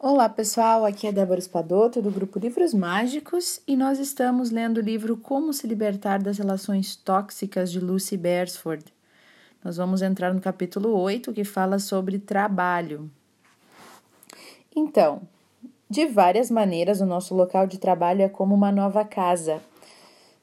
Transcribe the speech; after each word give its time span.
Olá 0.00 0.28
pessoal, 0.28 0.84
aqui 0.84 1.08
é 1.08 1.12
Débora 1.12 1.40
Espadoto 1.40 2.00
do 2.00 2.08
grupo 2.08 2.38
Livros 2.38 2.72
Mágicos 2.72 3.60
e 3.66 3.76
nós 3.76 3.98
estamos 3.98 4.52
lendo 4.52 4.76
o 4.78 4.80
livro 4.80 5.16
Como 5.16 5.52
se 5.52 5.66
libertar 5.66 6.22
das 6.22 6.38
relações 6.38 6.94
tóxicas 6.94 7.68
de 7.72 7.80
Lucy 7.80 8.16
Beresford. 8.16 8.84
Nós 9.64 9.76
vamos 9.76 10.00
entrar 10.00 10.32
no 10.32 10.40
capítulo 10.40 10.96
8 10.96 11.32
que 11.32 11.42
fala 11.42 11.80
sobre 11.80 12.16
trabalho. 12.20 13.10
Então, 14.74 15.22
de 15.90 16.06
várias 16.06 16.48
maneiras, 16.48 17.00
o 17.00 17.06
nosso 17.06 17.34
local 17.34 17.66
de 17.66 17.76
trabalho 17.76 18.22
é 18.22 18.28
como 18.28 18.54
uma 18.54 18.70
nova 18.70 19.04
casa, 19.04 19.60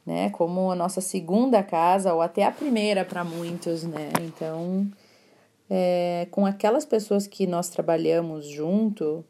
né? 0.06 0.32
Como 0.32 0.70
a 0.70 0.76
nossa 0.76 1.00
segunda 1.00 1.64
casa 1.64 2.14
ou 2.14 2.22
até 2.22 2.44
a 2.44 2.52
primeira 2.52 3.06
para 3.06 3.24
muitos, 3.24 3.84
né? 3.84 4.12
Então, 4.20 4.86
é, 5.70 6.28
com 6.30 6.46
aquelas 6.46 6.84
pessoas 6.84 7.26
que 7.26 7.48
nós 7.48 7.70
trabalhamos 7.70 8.46
junto, 8.46 9.24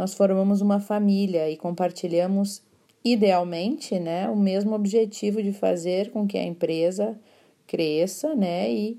nós 0.00 0.14
formamos 0.14 0.62
uma 0.62 0.80
família 0.80 1.50
e 1.50 1.58
compartilhamos 1.58 2.62
idealmente, 3.04 4.00
né, 4.00 4.30
o 4.30 4.34
mesmo 4.34 4.74
objetivo 4.74 5.42
de 5.42 5.52
fazer 5.52 6.10
com 6.10 6.26
que 6.26 6.38
a 6.38 6.42
empresa 6.42 7.20
cresça, 7.66 8.34
né, 8.34 8.72
e, 8.72 8.98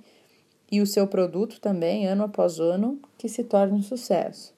e 0.71 0.79
o 0.79 0.85
seu 0.85 1.07
produto 1.07 1.59
também, 1.59 2.05
ano 2.05 2.25
após 2.25 2.59
ano, 2.59 2.99
que 3.17 3.27
se 3.27 3.43
torne 3.43 3.79
um 3.79 3.81
sucesso. 3.81 4.53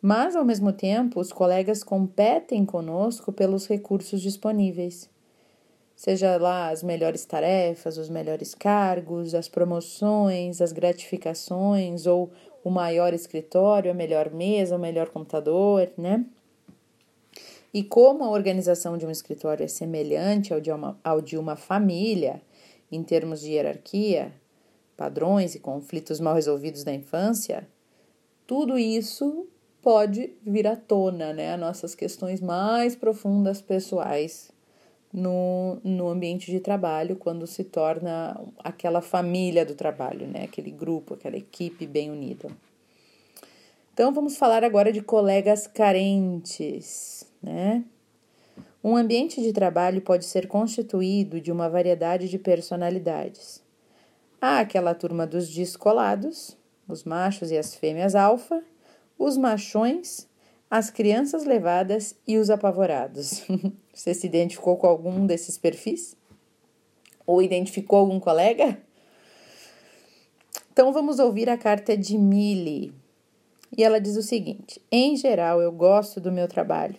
Mas, 0.00 0.36
ao 0.36 0.44
mesmo 0.44 0.72
tempo, 0.72 1.18
os 1.18 1.32
colegas 1.32 1.82
competem 1.82 2.64
conosco 2.64 3.32
pelos 3.32 3.66
recursos 3.66 4.22
disponíveis. 4.22 5.10
Seja 5.96 6.36
lá 6.36 6.68
as 6.68 6.84
melhores 6.84 7.24
tarefas, 7.24 7.98
os 7.98 8.08
melhores 8.08 8.54
cargos, 8.54 9.34
as 9.34 9.48
promoções, 9.48 10.60
as 10.60 10.70
gratificações 10.70 12.06
ou 12.06 12.30
o 12.68 12.70
maior 12.70 13.14
escritório, 13.14 13.90
a 13.90 13.94
melhor 13.94 14.30
mesa, 14.30 14.76
o 14.76 14.78
melhor 14.78 15.08
computador, 15.08 15.90
né? 15.96 16.24
E 17.72 17.82
como 17.82 18.24
a 18.24 18.30
organização 18.30 18.96
de 18.96 19.06
um 19.06 19.10
escritório 19.10 19.64
é 19.64 19.68
semelhante 19.68 20.52
ao 20.52 20.60
de 20.60 20.70
uma, 20.70 20.98
ao 21.02 21.20
de 21.20 21.36
uma 21.36 21.56
família, 21.56 22.40
em 22.90 23.02
termos 23.02 23.40
de 23.40 23.52
hierarquia, 23.52 24.32
padrões 24.96 25.54
e 25.54 25.60
conflitos 25.60 26.20
mal 26.20 26.34
resolvidos 26.34 26.84
da 26.84 26.92
infância, 26.92 27.68
tudo 28.46 28.78
isso 28.78 29.46
pode 29.82 30.32
vir 30.42 30.66
à 30.66 30.76
tona, 30.76 31.32
né? 31.32 31.54
As 31.54 31.60
nossas 31.60 31.94
questões 31.94 32.40
mais 32.40 32.96
profundas 32.96 33.60
pessoais 33.60 34.50
no, 35.18 35.78
no 35.82 36.08
ambiente 36.08 36.50
de 36.50 36.60
trabalho 36.60 37.16
quando 37.16 37.46
se 37.46 37.64
torna 37.64 38.40
aquela 38.58 39.00
família 39.00 39.64
do 39.66 39.74
trabalho, 39.74 40.26
né? 40.26 40.44
Aquele 40.44 40.70
grupo, 40.70 41.14
aquela 41.14 41.36
equipe 41.36 41.86
bem 41.86 42.10
unida. 42.10 42.48
Então 43.92 44.12
vamos 44.14 44.36
falar 44.36 44.62
agora 44.62 44.92
de 44.92 45.02
colegas 45.02 45.66
carentes, 45.66 47.26
né? 47.42 47.84
Um 48.82 48.96
ambiente 48.96 49.42
de 49.42 49.52
trabalho 49.52 50.00
pode 50.00 50.24
ser 50.24 50.46
constituído 50.46 51.40
de 51.40 51.50
uma 51.50 51.68
variedade 51.68 52.28
de 52.28 52.38
personalidades. 52.38 53.60
Há 54.40 54.60
aquela 54.60 54.94
turma 54.94 55.26
dos 55.26 55.52
descolados, 55.52 56.56
os 56.86 57.02
machos 57.02 57.50
e 57.50 57.58
as 57.58 57.74
fêmeas 57.74 58.14
alfa, 58.14 58.62
os 59.18 59.36
machões 59.36 60.27
as 60.70 60.90
crianças 60.90 61.44
levadas 61.44 62.14
e 62.26 62.36
os 62.36 62.50
apavorados. 62.50 63.42
Você 63.92 64.12
se 64.12 64.26
identificou 64.26 64.76
com 64.76 64.86
algum 64.86 65.26
desses 65.26 65.56
perfis? 65.56 66.16
Ou 67.26 67.42
identificou 67.42 68.00
algum 68.00 68.20
colega? 68.20 68.78
Então 70.72 70.92
vamos 70.92 71.18
ouvir 71.18 71.48
a 71.48 71.58
carta 71.58 71.96
de 71.96 72.16
Millie. 72.16 72.92
E 73.76 73.82
ela 73.82 74.00
diz 74.00 74.16
o 74.16 74.22
seguinte: 74.22 74.80
Em 74.90 75.16
geral, 75.16 75.60
eu 75.60 75.72
gosto 75.72 76.20
do 76.20 76.32
meu 76.32 76.46
trabalho, 76.46 76.96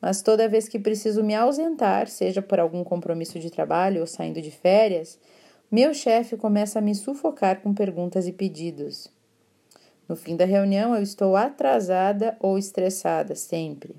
mas 0.00 0.22
toda 0.22 0.48
vez 0.48 0.68
que 0.68 0.78
preciso 0.78 1.22
me 1.22 1.34
ausentar, 1.34 2.08
seja 2.08 2.42
por 2.42 2.60
algum 2.60 2.84
compromisso 2.84 3.38
de 3.38 3.50
trabalho 3.50 4.00
ou 4.00 4.06
saindo 4.06 4.40
de 4.40 4.50
férias, 4.50 5.18
meu 5.70 5.92
chefe 5.94 6.36
começa 6.36 6.78
a 6.78 6.82
me 6.82 6.94
sufocar 6.94 7.60
com 7.60 7.74
perguntas 7.74 8.28
e 8.28 8.32
pedidos. 8.32 9.15
No 10.08 10.14
fim 10.14 10.36
da 10.36 10.44
reunião, 10.44 10.94
eu 10.94 11.02
estou 11.02 11.36
atrasada 11.36 12.36
ou 12.40 12.56
estressada, 12.56 13.34
sempre. 13.34 13.94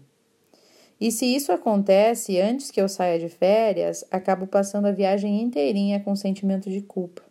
E 0.99 1.11
se 1.11 1.25
isso 1.25 1.51
acontece 1.51 2.39
antes 2.39 2.71
que 2.71 2.81
eu 2.81 2.89
saia 2.89 3.19
de 3.19 3.29
férias, 3.29 4.03
acabo 4.09 4.47
passando 4.47 4.87
a 4.87 4.91
viagem 4.91 5.41
inteirinha 5.41 5.99
com 5.99 6.15
sentimento 6.15 6.69
de 6.69 6.81
culpa. 6.81 7.21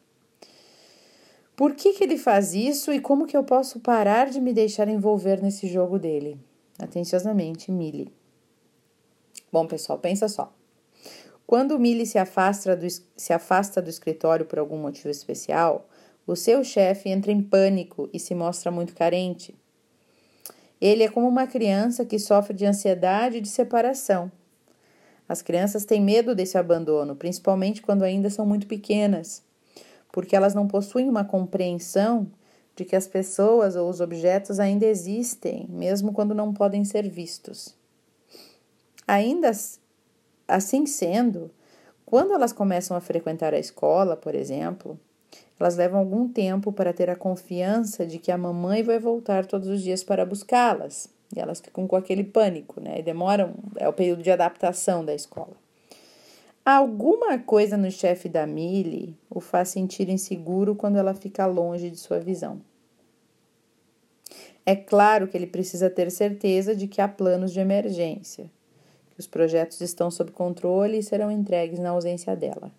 Por 1.57 1.75
que, 1.75 1.95
que 1.95 2.05
ele 2.05 2.19
faz 2.19 2.55
isso 2.55 2.93
e 2.93 3.01
como 3.01 3.27
que 3.27 3.37
eu 3.37 3.43
posso 3.43 3.81
parar 3.81 4.29
de 4.29 4.41
me 4.41 4.53
deixar 4.53 4.89
envolver 4.89 5.43
nesse 5.43 5.67
jogo 5.67 5.99
dele? 5.99 6.39
Atenciosamente, 6.79 7.73
Millie. 7.73 8.13
Bom, 9.51 9.67
pessoal, 9.67 9.99
pensa 9.99 10.29
só. 10.29 10.53
Quando 11.47 11.79
Millie 11.79 12.05
se 12.05 12.19
afasta, 12.19 12.77
do, 12.77 12.87
se 12.91 13.33
afasta 13.33 13.81
do 13.81 13.89
escritório 13.89 14.45
por 14.45 14.59
algum 14.59 14.77
motivo 14.77 15.09
especial, 15.09 15.89
o 16.27 16.35
seu 16.35 16.65
chefe 16.65 17.09
entra 17.09 17.31
em 17.31 17.41
pânico 17.41 18.11
e 18.13 18.19
se 18.19 18.35
mostra 18.35 18.71
muito 18.71 18.95
carente. 18.95 19.55
Ele 20.81 21.05
é 21.05 21.09
como 21.09 21.29
uma 21.29 21.47
criança 21.47 22.05
que 22.05 22.19
sofre 22.19 22.53
de 22.53 22.67
ansiedade 22.67 23.39
e 23.39 23.41
de 23.41 23.49
separação. 23.49 24.31
As 25.29 25.41
crianças 25.43 25.85
têm 25.85 26.01
medo 26.01 26.35
desse 26.35 26.59
abandono, 26.59 27.17
principalmente 27.17 27.83
quando 27.83 28.03
ainda 28.03 28.29
são 28.29 28.45
muito 28.45 28.67
pequenas, 28.67 29.43
porque 30.13 30.37
elas 30.37 30.55
não 30.55 30.69
possuem 30.69 31.09
uma 31.09 31.25
compreensão 31.25 32.31
de 32.75 32.85
que 32.85 32.95
as 32.95 33.09
pessoas 33.09 33.75
ou 33.75 33.89
os 33.89 34.01
objetos 34.01 34.61
ainda 34.61 34.85
existem, 34.85 35.67
mesmo 35.69 36.13
quando 36.13 36.35
não 36.35 36.53
podem 36.53 36.85
ser 36.85 37.09
vistos. 37.09 37.75
Ainda 39.07 39.51
assim 40.47 40.85
sendo, 40.87 41.51
quando 42.05 42.35
elas 42.35 42.53
começam 42.53 42.97
a 42.97 43.01
frequentar 43.01 43.55
a 43.55 43.59
escola, 43.59 44.17
por 44.17 44.35
exemplo, 44.35 45.01
elas 45.59 45.77
levam 45.77 45.99
algum 45.99 46.29
tempo 46.29 46.71
para 46.71 46.93
ter 46.93 47.09
a 47.09 47.17
confiança 47.17 48.07
de 48.07 48.19
que 48.19 48.31
a 48.31 48.37
mamãe 48.37 48.83
vai 48.83 48.99
voltar 48.99 49.47
todos 49.47 49.69
os 49.69 49.83
dias 49.83 50.05
para 50.05 50.27
buscá-las. 50.27 51.09
E 51.35 51.41
elas 51.41 51.61
ficam 51.61 51.87
com 51.87 51.97
aquele 51.97 52.23
pânico, 52.23 52.81
né? 52.81 52.99
E 52.99 53.03
demoram, 53.03 53.55
é 53.77 53.89
o 53.89 53.93
período 53.93 54.23
de 54.23 54.31
adaptação 54.31 55.05
da 55.05 55.15
escola. 55.15 55.57
Alguma 56.65 57.39
coisa 57.39 57.77
no 57.77 57.91
chefe 57.91 58.29
da 58.29 58.47
Millie 58.47 59.17
o 59.31 59.41
faz 59.41 59.69
sentir 59.69 60.09
inseguro 60.09 60.75
quando 60.75 60.97
ela 60.97 61.15
fica 61.15 61.47
longe 61.47 61.91
de 61.91 61.97
sua 61.97 62.19
visão. 62.19 62.61
É 64.65 64.75
claro 64.75 65.29
que 65.29 65.37
ele 65.37 65.47
precisa 65.47 65.89
ter 65.89 66.11
certeza 66.11 66.75
de 66.75 66.89
que 66.89 67.01
há 67.01 67.07
planos 67.07 67.53
de 67.53 67.61
emergência, 67.61 68.51
que 69.13 69.21
os 69.21 69.27
projetos 69.29 69.81
estão 69.81 70.11
sob 70.11 70.33
controle 70.33 70.99
e 70.99 71.03
serão 71.05 71.31
entregues 71.31 71.79
na 71.79 71.91
ausência 71.91 72.35
dela. 72.35 72.73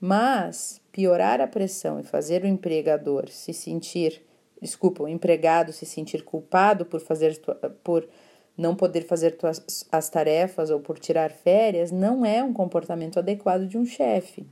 Mas 0.00 0.80
piorar 0.92 1.40
a 1.40 1.46
pressão 1.46 1.98
e 1.98 2.04
fazer 2.04 2.44
o 2.44 2.46
empregador 2.46 3.28
se 3.28 3.52
sentir, 3.52 4.22
desculpa, 4.60 5.02
o 5.02 5.08
empregado 5.08 5.72
se 5.72 5.84
sentir 5.84 6.22
culpado 6.22 6.84
por 6.84 7.00
fazer 7.00 7.40
por 7.82 8.08
não 8.56 8.74
poder 8.74 9.02
fazer 9.02 9.32
tuas, 9.32 9.86
as 9.90 10.08
tarefas 10.08 10.70
ou 10.70 10.80
por 10.80 10.98
tirar 10.98 11.30
férias 11.30 11.92
não 11.92 12.24
é 12.24 12.42
um 12.42 12.52
comportamento 12.52 13.18
adequado 13.18 13.66
de 13.66 13.78
um 13.78 13.84
chefe. 13.84 14.46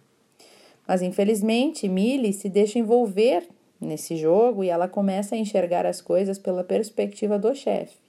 Mas 0.86 1.02
infelizmente, 1.02 1.88
Millie 1.88 2.32
se 2.32 2.48
deixa 2.48 2.78
envolver 2.78 3.48
nesse 3.80 4.16
jogo 4.16 4.62
e 4.62 4.68
ela 4.68 4.88
começa 4.88 5.34
a 5.34 5.38
enxergar 5.38 5.84
as 5.84 6.00
coisas 6.00 6.38
pela 6.38 6.62
perspectiva 6.62 7.38
do 7.38 7.54
chefe 7.54 8.05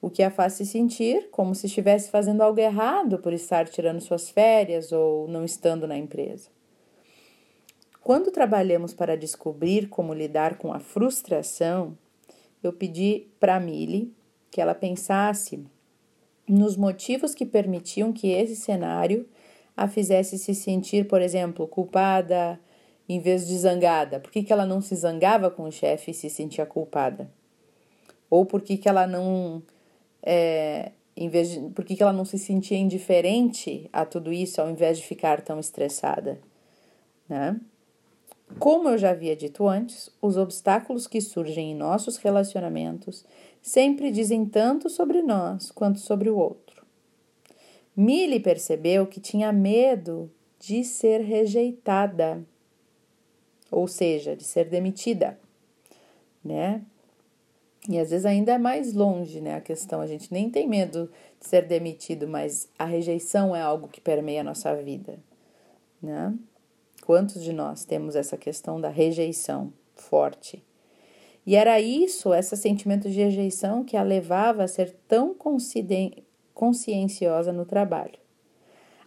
o 0.00 0.10
que 0.10 0.22
a 0.22 0.30
faz 0.30 0.54
se 0.54 0.66
sentir 0.66 1.28
como 1.30 1.54
se 1.54 1.66
estivesse 1.66 2.10
fazendo 2.10 2.42
algo 2.42 2.60
errado 2.60 3.18
por 3.18 3.32
estar 3.32 3.68
tirando 3.68 4.00
suas 4.00 4.30
férias 4.30 4.92
ou 4.92 5.26
não 5.28 5.44
estando 5.44 5.86
na 5.86 5.96
empresa. 5.96 6.50
Quando 8.02 8.30
trabalhamos 8.30 8.94
para 8.94 9.16
descobrir 9.16 9.88
como 9.88 10.14
lidar 10.14 10.58
com 10.58 10.72
a 10.72 10.78
frustração, 10.78 11.98
eu 12.62 12.72
pedi 12.72 13.26
para 13.40 13.56
a 13.56 13.60
Millie 13.60 14.14
que 14.50 14.60
ela 14.60 14.74
pensasse 14.74 15.66
nos 16.48 16.76
motivos 16.76 17.34
que 17.34 17.44
permitiam 17.44 18.12
que 18.12 18.30
esse 18.30 18.54
cenário 18.54 19.28
a 19.76 19.88
fizesse 19.88 20.38
se 20.38 20.54
sentir, 20.54 21.06
por 21.06 21.20
exemplo, 21.20 21.66
culpada 21.66 22.58
em 23.08 23.20
vez 23.20 23.46
de 23.46 23.56
zangada. 23.58 24.20
Por 24.20 24.30
que, 24.30 24.42
que 24.42 24.52
ela 24.52 24.64
não 24.64 24.80
se 24.80 24.94
zangava 24.94 25.50
com 25.50 25.64
o 25.64 25.72
chefe 25.72 26.12
e 26.12 26.14
se 26.14 26.30
sentia 26.30 26.64
culpada? 26.64 27.30
Ou 28.30 28.46
por 28.46 28.62
que, 28.62 28.76
que 28.76 28.88
ela 28.88 29.06
não 29.06 29.62
é, 30.22 30.92
em 31.16 31.28
vez 31.28 31.50
de, 31.50 31.60
por 31.70 31.84
que, 31.84 31.96
que 31.96 32.02
ela 32.02 32.12
não 32.12 32.24
se 32.24 32.38
sentia 32.38 32.76
indiferente 32.76 33.88
a 33.92 34.04
tudo 34.04 34.32
isso 34.32 34.60
ao 34.60 34.70
invés 34.70 34.98
de 34.98 35.06
ficar 35.06 35.40
tão 35.40 35.58
estressada, 35.58 36.38
né? 37.28 37.58
Como 38.58 38.88
eu 38.88 38.96
já 38.96 39.10
havia 39.10 39.34
dito 39.34 39.66
antes, 39.66 40.08
os 40.22 40.36
obstáculos 40.36 41.06
que 41.06 41.20
surgem 41.20 41.72
em 41.72 41.74
nossos 41.74 42.16
relacionamentos 42.16 43.24
sempre 43.60 44.10
dizem 44.12 44.46
tanto 44.46 44.88
sobre 44.88 45.20
nós 45.20 45.72
quanto 45.72 45.98
sobre 45.98 46.30
o 46.30 46.38
outro. 46.38 46.86
Millie 47.96 48.38
percebeu 48.38 49.06
que 49.06 49.18
tinha 49.18 49.52
medo 49.52 50.30
de 50.60 50.84
ser 50.84 51.22
rejeitada, 51.22 52.44
ou 53.70 53.88
seja, 53.88 54.36
de 54.36 54.44
ser 54.44 54.66
demitida, 54.66 55.38
né? 56.44 56.82
E 57.88 57.98
às 57.98 58.10
vezes 58.10 58.26
ainda 58.26 58.52
é 58.52 58.58
mais 58.58 58.92
longe, 58.94 59.40
né, 59.40 59.54
a 59.54 59.60
questão. 59.60 60.00
A 60.00 60.06
gente 60.06 60.32
nem 60.32 60.50
tem 60.50 60.68
medo 60.68 61.10
de 61.38 61.46
ser 61.46 61.66
demitido, 61.66 62.26
mas 62.26 62.68
a 62.78 62.84
rejeição 62.84 63.54
é 63.54 63.62
algo 63.62 63.86
que 63.88 64.00
permeia 64.00 64.40
a 64.40 64.44
nossa 64.44 64.74
vida, 64.74 65.18
né? 66.02 66.34
Quantos 67.04 67.42
de 67.42 67.52
nós 67.52 67.84
temos 67.84 68.16
essa 68.16 68.36
questão 68.36 68.80
da 68.80 68.88
rejeição 68.88 69.72
forte? 69.94 70.64
E 71.46 71.54
era 71.54 71.80
isso, 71.80 72.34
esse 72.34 72.56
sentimento 72.56 73.08
de 73.08 73.22
rejeição, 73.22 73.84
que 73.84 73.96
a 73.96 74.02
levava 74.02 74.64
a 74.64 74.68
ser 74.68 74.96
tão 75.06 75.32
conscienciosa 76.52 77.52
no 77.52 77.64
trabalho. 77.64 78.18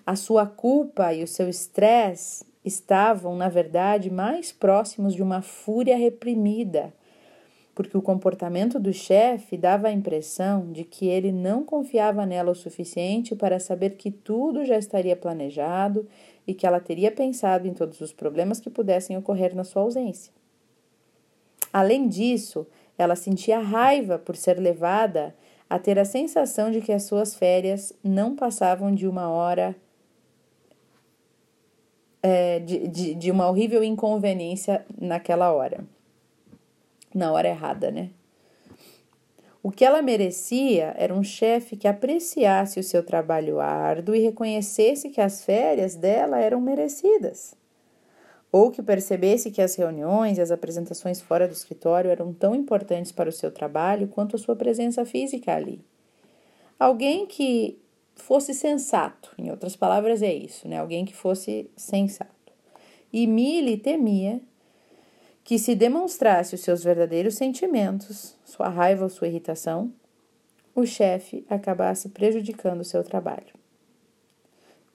A 0.05 0.15
sua 0.15 0.45
culpa 0.45 1.13
e 1.13 1.21
o 1.21 1.27
seu 1.27 1.49
estresse 1.49 2.45
estavam, 2.63 3.35
na 3.35 3.49
verdade, 3.49 4.09
mais 4.09 4.53
próximos 4.53 5.13
de 5.13 5.21
uma 5.21 5.41
fúria 5.41 5.97
reprimida, 5.97 6.93
porque 7.79 7.97
o 7.97 8.01
comportamento 8.01 8.77
do 8.77 8.91
chefe 8.91 9.55
dava 9.55 9.87
a 9.87 9.91
impressão 9.93 10.69
de 10.69 10.83
que 10.83 11.07
ele 11.07 11.31
não 11.31 11.63
confiava 11.63 12.25
nela 12.25 12.51
o 12.51 12.55
suficiente 12.55 13.37
para 13.37 13.57
saber 13.57 13.91
que 13.91 14.11
tudo 14.11 14.65
já 14.65 14.77
estaria 14.77 15.15
planejado 15.15 16.05
e 16.45 16.53
que 16.53 16.67
ela 16.67 16.81
teria 16.81 17.09
pensado 17.09 17.69
em 17.69 17.73
todos 17.73 18.01
os 18.01 18.11
problemas 18.11 18.59
que 18.59 18.69
pudessem 18.69 19.15
ocorrer 19.15 19.55
na 19.55 19.63
sua 19.63 19.83
ausência. 19.83 20.33
Além 21.71 22.09
disso, 22.09 22.67
ela 22.97 23.15
sentia 23.15 23.59
raiva 23.59 24.19
por 24.19 24.35
ser 24.35 24.59
levada 24.59 25.33
a 25.69 25.79
ter 25.79 25.97
a 25.97 26.03
sensação 26.03 26.71
de 26.71 26.81
que 26.81 26.91
as 26.91 27.03
suas 27.03 27.33
férias 27.33 27.93
não 28.03 28.35
passavam 28.35 28.93
de 28.93 29.07
uma 29.07 29.29
hora. 29.29 29.73
É, 32.21 32.59
de, 32.59 32.89
de, 32.89 33.15
de 33.15 33.31
uma 33.31 33.49
horrível 33.49 33.81
inconveniência 33.81 34.85
naquela 34.99 35.53
hora. 35.53 35.87
Na 37.13 37.31
hora 37.31 37.47
errada, 37.47 37.91
né? 37.91 38.09
O 39.61 39.71
que 39.71 39.83
ela 39.83 40.01
merecia 40.01 40.93
era 40.97 41.13
um 41.13 41.23
chefe 41.23 41.75
que 41.75 41.87
apreciasse 41.87 42.79
o 42.79 42.83
seu 42.83 43.03
trabalho 43.03 43.59
árduo 43.59 44.15
e 44.15 44.19
reconhecesse 44.19 45.09
que 45.09 45.19
as 45.19 45.43
férias 45.43 45.95
dela 45.95 46.39
eram 46.39 46.61
merecidas 46.61 47.57
ou 48.51 48.71
que 48.71 48.81
percebesse 48.81 49.51
que 49.51 49.61
as 49.61 49.75
reuniões 49.75 50.37
e 50.37 50.41
as 50.41 50.51
apresentações 50.51 51.21
fora 51.21 51.47
do 51.47 51.53
escritório 51.53 52.09
eram 52.09 52.33
tão 52.33 52.55
importantes 52.55 53.11
para 53.11 53.29
o 53.29 53.33
seu 53.33 53.51
trabalho 53.51 54.07
quanto 54.07 54.35
a 54.35 54.39
sua 54.39 54.55
presença 54.55 55.05
física 55.05 55.53
ali. 55.53 55.79
Alguém 56.79 57.27
que 57.27 57.77
fosse 58.15 58.53
sensato, 58.53 59.31
em 59.37 59.51
outras 59.51 59.75
palavras, 59.75 60.21
é 60.21 60.33
isso, 60.33 60.67
né? 60.67 60.79
Alguém 60.79 61.05
que 61.05 61.15
fosse 61.15 61.69
sensato. 61.75 62.29
E 63.13 63.27
Millie 63.27 63.77
temia 63.77 64.41
que 65.49 65.57
se 65.57 65.73
demonstrasse 65.73 66.53
os 66.53 66.61
seus 66.61 66.83
verdadeiros 66.83 67.33
sentimentos, 67.33 68.37
sua 68.45 68.69
raiva 68.69 69.05
ou 69.05 69.09
sua 69.09 69.27
irritação, 69.27 69.91
o 70.75 70.85
chefe 70.85 71.43
acabasse 71.49 72.09
prejudicando 72.09 72.81
o 72.81 72.85
seu 72.85 73.03
trabalho. 73.03 73.55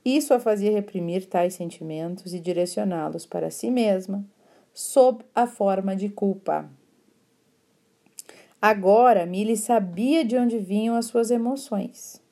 Isso 0.04 0.32
a 0.32 0.38
fazia 0.38 0.70
reprimir 0.70 1.26
tais 1.26 1.54
sentimentos 1.54 2.32
e 2.32 2.38
direcioná-los 2.38 3.26
para 3.26 3.50
si 3.50 3.68
mesma, 3.68 4.24
sob 4.72 5.24
a 5.34 5.44
forma 5.44 5.96
de 5.96 6.08
culpa. 6.08 6.70
Agora, 8.62 9.26
Millie 9.26 9.56
sabia 9.56 10.24
de 10.24 10.36
onde 10.36 10.60
vinham 10.60 10.94
as 10.94 11.06
suas 11.06 11.32
emoções. 11.32 12.22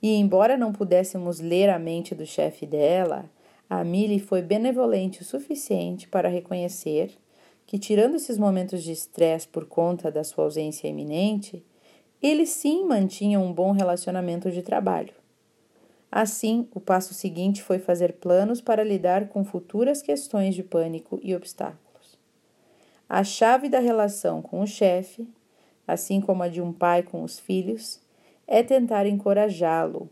E, 0.00 0.14
embora 0.14 0.56
não 0.56 0.72
pudéssemos 0.72 1.40
ler 1.40 1.68
a 1.68 1.80
mente 1.80 2.14
do 2.14 2.24
chefe 2.24 2.64
dela, 2.64 3.28
a 3.74 3.82
Millie 3.82 4.20
foi 4.20 4.42
benevolente 4.42 5.22
o 5.22 5.24
suficiente 5.24 6.06
para 6.06 6.28
reconhecer 6.28 7.10
que, 7.64 7.78
tirando 7.78 8.16
esses 8.16 8.36
momentos 8.36 8.82
de 8.82 8.92
estresse 8.92 9.48
por 9.48 9.64
conta 9.64 10.10
da 10.10 10.22
sua 10.22 10.44
ausência 10.44 10.88
iminente, 10.88 11.64
ele 12.22 12.44
sim 12.44 12.84
mantinha 12.84 13.40
um 13.40 13.50
bom 13.50 13.72
relacionamento 13.72 14.50
de 14.50 14.60
trabalho. 14.60 15.14
Assim, 16.10 16.68
o 16.74 16.80
passo 16.80 17.14
seguinte 17.14 17.62
foi 17.62 17.78
fazer 17.78 18.12
planos 18.16 18.60
para 18.60 18.84
lidar 18.84 19.28
com 19.28 19.42
futuras 19.42 20.02
questões 20.02 20.54
de 20.54 20.62
pânico 20.62 21.18
e 21.22 21.34
obstáculos. 21.34 22.18
A 23.08 23.24
chave 23.24 23.70
da 23.70 23.78
relação 23.78 24.42
com 24.42 24.60
o 24.60 24.66
chefe, 24.66 25.26
assim 25.88 26.20
como 26.20 26.42
a 26.42 26.48
de 26.48 26.60
um 26.60 26.74
pai 26.74 27.02
com 27.02 27.22
os 27.22 27.40
filhos, 27.40 28.02
é 28.46 28.62
tentar 28.62 29.06
encorajá-lo, 29.06 30.10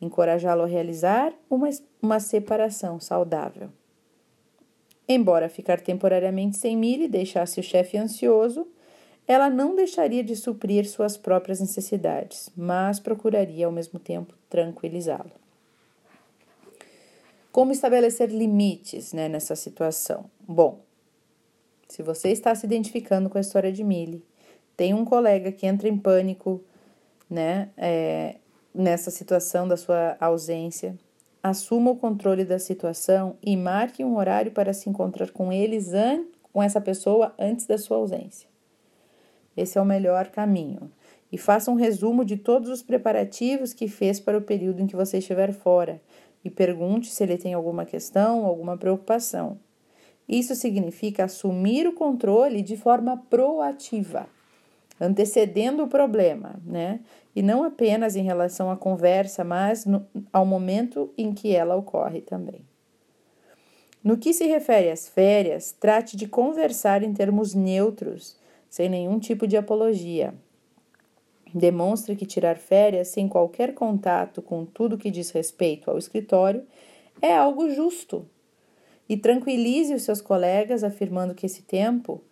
encorajá-lo 0.00 0.62
a 0.62 0.66
realizar 0.66 1.32
uma, 1.50 1.68
uma 2.00 2.20
separação 2.20 3.00
saudável. 3.00 3.70
Embora 5.08 5.48
ficar 5.48 5.80
temporariamente 5.80 6.58
sem 6.58 6.76
Miri 6.76 7.08
deixasse 7.08 7.58
o 7.58 7.62
chefe 7.62 7.96
ansioso, 7.96 8.66
ela 9.26 9.50
não 9.50 9.74
deixaria 9.74 10.22
de 10.22 10.34
suprir 10.34 10.88
suas 10.88 11.16
próprias 11.16 11.60
necessidades, 11.60 12.50
mas 12.56 12.98
procuraria 13.00 13.66
ao 13.66 13.72
mesmo 13.72 13.98
tempo 13.98 14.34
tranquilizá-lo. 14.48 15.32
Como 17.52 17.72
estabelecer 17.72 18.30
limites 18.30 19.12
né, 19.12 19.28
nessa 19.28 19.56
situação? 19.56 20.30
Bom, 20.46 20.80
se 21.88 22.02
você 22.02 22.28
está 22.28 22.54
se 22.54 22.66
identificando 22.66 23.28
com 23.28 23.38
a 23.38 23.40
história 23.40 23.72
de 23.72 23.82
Millie, 23.82 24.24
tem 24.76 24.94
um 24.94 25.04
colega 25.04 25.50
que 25.50 25.66
entra 25.66 25.88
em 25.88 25.96
pânico 25.96 26.62
né, 27.28 27.70
é, 27.76 28.36
nessa 28.74 29.10
situação 29.10 29.66
da 29.66 29.76
sua 29.76 30.16
ausência, 30.20 30.96
assuma 31.42 31.90
o 31.90 31.96
controle 31.96 32.44
da 32.44 32.58
situação 32.58 33.36
e 33.42 33.56
marque 33.56 34.04
um 34.04 34.16
horário 34.16 34.52
para 34.52 34.72
se 34.72 34.88
encontrar 34.88 35.30
com 35.30 35.52
eles, 35.52 35.90
com 36.52 36.62
essa 36.62 36.80
pessoa 36.80 37.34
antes 37.38 37.66
da 37.66 37.78
sua 37.78 37.96
ausência. 37.96 38.48
Esse 39.56 39.78
é 39.78 39.80
o 39.80 39.84
melhor 39.84 40.28
caminho. 40.28 40.90
E 41.30 41.36
faça 41.36 41.70
um 41.70 41.74
resumo 41.74 42.24
de 42.24 42.36
todos 42.36 42.70
os 42.70 42.82
preparativos 42.82 43.74
que 43.74 43.88
fez 43.88 44.18
para 44.18 44.38
o 44.38 44.42
período 44.42 44.80
em 44.80 44.86
que 44.86 44.96
você 44.96 45.18
estiver 45.18 45.52
fora 45.52 46.00
e 46.44 46.48
pergunte 46.48 47.10
se 47.10 47.22
ele 47.22 47.36
tem 47.36 47.52
alguma 47.54 47.84
questão, 47.84 48.46
alguma 48.46 48.76
preocupação. 48.76 49.58
Isso 50.28 50.54
significa 50.54 51.24
assumir 51.24 51.86
o 51.86 51.92
controle 51.92 52.62
de 52.62 52.76
forma 52.76 53.16
proativa, 53.28 54.28
antecedendo 55.00 55.84
o 55.84 55.88
problema, 55.88 56.60
né? 56.64 57.00
E 57.34 57.42
não 57.42 57.62
apenas 57.62 58.16
em 58.16 58.22
relação 58.22 58.70
à 58.70 58.76
conversa, 58.76 59.44
mas 59.44 59.86
no, 59.86 60.06
ao 60.32 60.44
momento 60.44 61.12
em 61.16 61.32
que 61.32 61.54
ela 61.54 61.76
ocorre 61.76 62.20
também. 62.20 62.60
No 64.02 64.16
que 64.16 64.32
se 64.32 64.46
refere 64.46 64.90
às 64.90 65.08
férias, 65.08 65.72
trate 65.72 66.16
de 66.16 66.26
conversar 66.26 67.02
em 67.02 67.12
termos 67.12 67.54
neutros 67.54 68.36
sem 68.68 68.88
nenhum 68.88 69.18
tipo 69.18 69.46
de 69.46 69.56
apologia. 69.56 70.34
Demonstre 71.54 72.14
que 72.14 72.26
tirar 72.26 72.58
férias 72.58 73.08
sem 73.08 73.28
qualquer 73.28 73.74
contato 73.74 74.42
com 74.42 74.64
tudo 74.64 74.98
que 74.98 75.10
diz 75.10 75.30
respeito 75.30 75.90
ao 75.90 75.98
escritório 75.98 76.64
é 77.22 77.34
algo 77.34 77.70
justo. 77.70 78.26
E 79.08 79.16
tranquilize 79.16 79.94
os 79.94 80.02
seus 80.02 80.20
colegas 80.20 80.84
afirmando 80.84 81.34
que 81.34 81.46
esse 81.46 81.62
tempo 81.62 82.22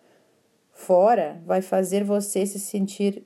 fora 0.77 1.41
vai 1.43 1.61
fazer 1.61 2.03
você 2.03 2.45
se 2.45 2.59
sentir 2.59 3.25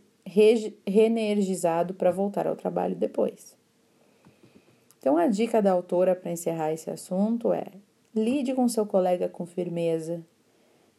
reenergizado 0.88 1.94
para 1.94 2.10
voltar 2.10 2.48
ao 2.48 2.56
trabalho 2.56 2.96
depois. 2.96 3.56
Então, 4.98 5.18
a 5.18 5.28
dica 5.28 5.62
da 5.62 5.72
autora 5.72 6.16
para 6.16 6.32
encerrar 6.32 6.72
esse 6.72 6.90
assunto 6.90 7.52
é: 7.52 7.66
lide 8.16 8.54
com 8.54 8.68
seu 8.70 8.86
colega 8.86 9.28
com 9.28 9.46
firmeza, 9.46 10.22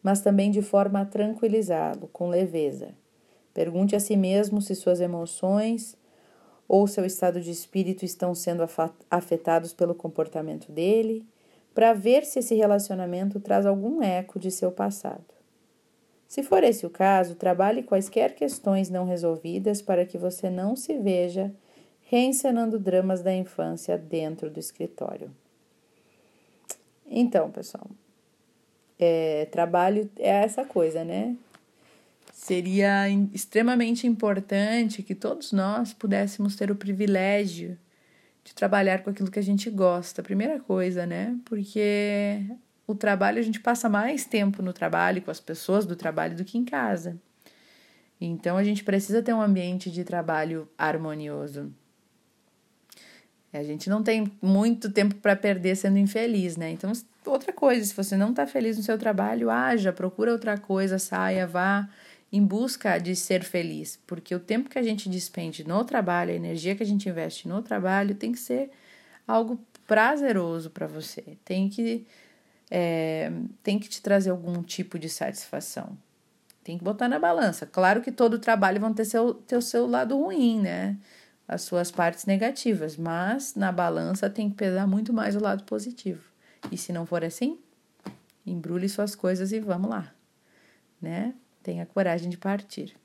mas 0.03 0.21
também 0.21 0.51
de 0.51 0.61
forma 0.61 1.01
a 1.01 1.07
tranquilizá-lo, 1.07 2.09
com 2.13 2.29
leveza. 2.29 2.91
Pergunte 3.55 3.97
a 3.97 4.01
si 4.01 4.17
mesmo 4.17 4.61
se 4.61 4.75
suas 4.75 5.01
emoções 5.01 5.97
ou 6.69 6.87
seu 6.87 7.05
estado 7.05 7.41
de 7.41 7.51
espírito 7.51 8.05
estão 8.05 8.35
sendo 8.35 8.63
afetados 9.11 9.73
pelo 9.73 9.95
comportamento 9.95 10.71
dele, 10.71 11.25
para 11.75 11.95
ver 11.95 12.25
se 12.25 12.41
esse 12.41 12.55
relacionamento 12.55 13.41
traz 13.41 13.65
algum 13.65 14.03
eco 14.03 14.39
de 14.39 14.51
seu 14.51 14.71
passado. 14.71 15.32
Se 16.33 16.43
for 16.43 16.65
esse 16.65 16.87
o 16.87 16.89
caso, 16.89 17.35
trabalhe 17.35 17.83
quaisquer 17.83 18.35
questões 18.35 18.89
não 18.89 19.05
resolvidas 19.05 19.83
para 19.83 20.07
que 20.07 20.17
você 20.17 20.49
não 20.49 20.75
se 20.75 20.97
veja 20.99 21.53
reencenando 22.09 22.79
dramas 22.79 23.21
da 23.23 23.35
infância 23.35 23.99
dentro 23.99 24.49
do 24.49 24.59
escritório. 24.59 25.31
Então, 27.07 27.51
pessoal, 27.51 27.87
é, 28.99 29.47
trabalho 29.53 30.11
é 30.19 30.31
essa 30.31 30.65
coisa, 30.65 31.05
né? 31.05 31.37
Seria 32.33 33.11
extremamente 33.35 34.07
importante 34.07 35.03
que 35.03 35.15
todos 35.15 35.53
nós 35.53 35.93
pudéssemos 35.93 36.57
ter 36.57 36.71
o 36.71 36.77
privilégio 36.77 37.77
de 38.43 38.55
trabalhar 38.55 39.03
com 39.03 39.11
aquilo 39.11 39.31
que 39.31 39.39
a 39.39 39.43
gente 39.43 39.69
gosta. 39.69 40.23
Primeira 40.23 40.59
coisa, 40.59 41.05
né? 41.05 41.37
Porque 41.45 42.43
o 42.87 42.95
trabalho, 42.95 43.39
a 43.39 43.43
gente 43.43 43.61
passa 43.61 43.89
mais 43.89 44.25
tempo 44.25 44.63
no 44.63 44.73
trabalho, 44.73 45.23
com 45.23 45.31
as 45.31 45.41
pessoas 45.41 45.87
do 45.87 45.97
trabalho, 45.97 46.37
do 46.37 46.45
que 46.45 46.59
em 46.59 46.65
casa. 46.65 47.17
Então, 48.21 48.57
a 48.57 48.65
gente 48.65 48.85
precisa 48.85 49.23
ter 49.23 49.33
um 49.33 49.41
ambiente 49.43 49.91
de 49.91 50.05
trabalho 50.05 50.69
harmonioso. 50.79 51.73
A 53.53 53.63
gente 53.63 53.91
não 53.91 54.03
tem 54.03 54.33
muito 54.41 54.91
tempo 54.91 55.15
para 55.17 55.37
perder 55.37 55.77
sendo 55.77 55.99
infeliz, 55.99 56.57
né? 56.57 56.71
Então, 56.71 56.91
outra 57.27 57.53
coisa, 57.53 57.85
se 57.85 57.95
você 57.95 58.17
não 58.17 58.31
está 58.31 58.47
feliz 58.47 58.79
no 58.79 58.83
seu 58.83 58.97
trabalho, 58.97 59.51
haja, 59.51 59.93
procura 59.93 60.33
outra 60.33 60.57
coisa, 60.57 60.99
saia, 60.99 61.47
vá 61.47 61.89
em 62.33 62.43
busca 62.43 62.99
de 62.99 63.15
ser 63.15 63.45
feliz, 63.45 64.01
porque 64.07 64.35
o 64.35 64.41
tempo 64.41 64.71
que 64.71 64.79
a 64.79 64.83
gente 64.83 65.07
despende 65.07 65.69
no 65.69 65.85
trabalho, 65.85 66.31
a 66.31 66.35
energia 66.35 66.75
que 66.75 66.83
a 66.83 66.87
gente 66.87 67.07
investe 67.07 67.47
no 67.47 67.61
trabalho, 67.61 68.15
tem 68.15 68.33
que 68.33 68.39
ser 68.39 68.71
algo 69.29 69.61
prazeroso 69.87 70.71
para 70.71 70.87
você, 70.87 71.37
tem 71.45 71.69
que, 71.69 72.07
é, 72.75 73.31
tem 73.63 73.79
que 73.79 73.87
te 73.87 74.01
trazer 74.01 74.31
algum 74.31 74.63
tipo 74.63 74.99
de 74.99 75.07
satisfação. 75.07 75.95
Tem 76.65 76.79
que 76.79 76.85
botar 76.85 77.07
na 77.07 77.19
balança. 77.19 77.67
Claro 77.67 78.01
que 78.01 78.11
todo 78.11 78.39
trabalho 78.39 78.81
vão 78.81 78.95
ter, 78.95 79.05
seu, 79.05 79.35
ter 79.35 79.59
o 79.59 79.63
seu 79.63 79.87
lado 79.87 80.17
ruim, 80.17 80.59
né? 80.59 80.97
As 81.47 81.61
suas 81.63 81.91
partes 81.91 82.25
negativas, 82.25 82.97
mas 82.97 83.55
na 83.55 83.71
balança 83.71 84.31
tem 84.31 84.49
que 84.49 84.57
pesar 84.57 84.87
muito 84.87 85.13
mais 85.13 85.37
o 85.37 85.41
lado 85.41 85.65
positivo. 85.65 86.25
E 86.71 86.79
se 86.79 86.95
não 86.95 87.05
for 87.05 87.23
assim, 87.23 87.59
embrulhe 88.47 88.89
suas 88.89 89.15
coisas 89.15 89.53
e 89.53 89.61
vamos 89.61 89.91
lá, 89.91 90.11
né? 90.99 91.35
Tenha 91.63 91.85
coragem 91.85 92.31
de 92.31 92.39
partir. 92.39 92.97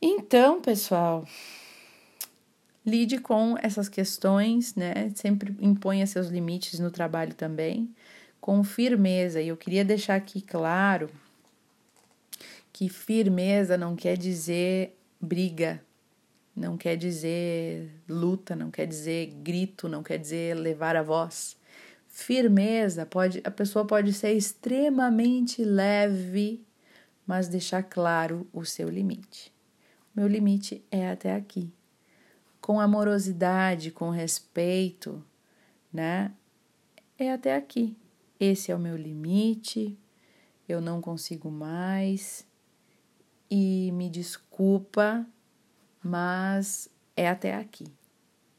Então, 0.00 0.62
pessoal, 0.62 1.26
lide 2.84 3.18
com 3.18 3.56
essas 3.60 3.88
questões, 3.88 4.74
né? 4.74 5.10
Sempre 5.14 5.54
imponha 5.60 6.06
seus 6.06 6.28
limites 6.28 6.78
no 6.78 6.90
trabalho 6.90 7.34
também, 7.34 7.94
com 8.40 8.62
firmeza. 8.64 9.40
E 9.40 9.48
eu 9.48 9.56
queria 9.56 9.84
deixar 9.84 10.16
aqui 10.16 10.40
claro 10.40 11.10
que 12.72 12.88
firmeza 12.88 13.76
não 13.76 13.94
quer 13.94 14.16
dizer 14.16 14.96
briga, 15.20 15.82
não 16.56 16.76
quer 16.76 16.96
dizer 16.96 17.90
luta, 18.08 18.56
não 18.56 18.70
quer 18.70 18.86
dizer 18.86 19.26
grito, 19.42 19.88
não 19.88 20.02
quer 20.02 20.18
dizer 20.18 20.56
levar 20.56 20.96
a 20.96 21.02
voz. 21.02 21.56
Firmeza 22.08 23.06
pode, 23.06 23.40
a 23.44 23.50
pessoa 23.50 23.84
pode 23.86 24.12
ser 24.12 24.32
extremamente 24.32 25.64
leve, 25.64 26.64
mas 27.26 27.48
deixar 27.48 27.82
claro 27.82 28.48
o 28.52 28.64
seu 28.64 28.88
limite. 28.88 29.52
Meu 30.14 30.26
limite 30.26 30.84
é 30.90 31.08
até 31.08 31.34
aqui. 31.34 31.72
Com 32.70 32.78
amorosidade, 32.78 33.90
com 33.90 34.10
respeito, 34.10 35.20
né? 35.92 36.32
É 37.18 37.32
até 37.32 37.56
aqui. 37.56 37.96
Esse 38.38 38.70
é 38.70 38.76
o 38.76 38.78
meu 38.78 38.96
limite. 38.96 39.98
Eu 40.68 40.80
não 40.80 41.00
consigo 41.00 41.50
mais 41.50 42.46
e 43.50 43.90
me 43.90 44.08
desculpa, 44.08 45.26
mas 46.00 46.88
é 47.16 47.28
até 47.28 47.56
aqui, 47.56 47.88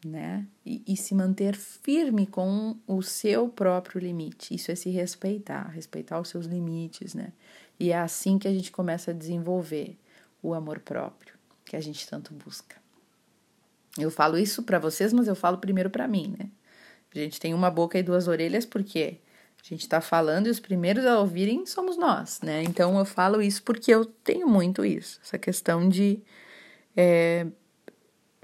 né? 0.06 0.46
E, 0.66 0.84
e, 0.86 0.98
se 0.98 1.16
manter 1.16 1.56
firme 1.56 2.28
com 2.28 2.76
o 2.86 3.02
seu 3.02 3.48
próprio 3.48 4.02
limite. 4.02 4.54
Isso 4.54 4.74
é 4.74 4.76
se 4.76 4.90
respeitar, 4.90 5.70
respeitar 5.70 6.20
os 6.20 6.28
seus 6.28 6.48
limites, 6.48 7.14
né? 7.14 7.32
E 7.80 7.94
é 7.94 7.98
assim 7.98 8.38
que 8.38 8.50
a 8.50 8.54
gente 8.54 8.74
começa 8.74 9.12
a 9.12 9.14
desenvolver 9.14 9.98
o 10.44 10.54
amor 10.54 10.80
próprio 10.80 11.34
que 11.64 11.78
a 11.78 11.80
gente 11.80 12.06
tanto 12.06 12.34
busca. 12.34 12.81
Eu 13.98 14.10
falo 14.10 14.38
isso 14.38 14.64
para 14.64 14.80
vocês, 14.80 15.12
mas 15.12 15.28
eu 15.28 15.36
falo 15.36 15.58
primeiro 15.58 15.90
para 15.90 16.08
mim, 16.08 16.36
né? 16.38 16.50
A 17.14 17.20
gente 17.20 17.40
tem 17.40 17.54
uma 17.54 17.70
boca 17.70 18.00
e 18.00 18.04
duas 18.04 18.28
orelhas 18.28 18.66
porque 18.66 19.18
a 19.64 19.68
gente 19.68 19.82
está 19.82 20.00
falando 20.02 20.48
e 20.48 20.50
os 20.50 20.60
primeiros 20.60 21.06
a 21.06 21.20
ouvirem 21.20 21.66
somos 21.66 21.98
nós, 21.98 22.40
né? 22.42 22.64
Então 22.64 22.98
eu 22.98 23.06
falo 23.06 23.42
isso 23.42 23.62
porque 23.64 23.92
eu 23.92 24.06
tenho 24.06 24.48
muito 24.48 24.86
isso, 24.86 25.20
essa 25.24 25.38
questão 25.38 25.88
de 25.90 26.20
é, 26.96 27.46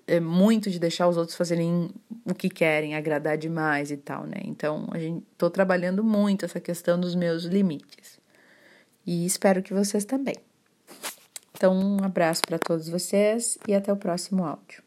é 0.05 0.19
muito 0.19 0.69
de 0.69 0.79
deixar 0.79 1.07
os 1.07 1.17
outros 1.17 1.37
fazerem 1.37 1.89
o 2.25 2.35
que 2.35 2.49
querem, 2.49 2.95
agradar 2.95 3.37
demais 3.37 3.89
e 3.89 3.97
tal, 3.97 4.25
né? 4.25 4.41
Então 4.43 4.87
a 4.91 4.99
gente 4.99 5.25
tô 5.37 5.49
trabalhando 5.49 6.03
muito 6.03 6.45
essa 6.45 6.59
questão 6.59 6.99
dos 6.99 7.15
meus 7.15 7.45
limites 7.45 8.19
e 9.05 9.25
espero 9.25 9.63
que 9.63 9.73
vocês 9.73 10.03
também. 10.03 10.35
Então 11.53 11.73
um 11.73 12.03
abraço 12.03 12.41
para 12.45 12.59
todos 12.59 12.89
vocês 12.89 13.57
e 13.67 13.73
até 13.73 13.91
o 13.91 13.97
próximo 13.97 14.45
áudio. 14.45 14.86